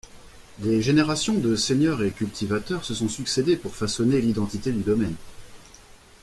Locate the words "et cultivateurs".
2.03-2.83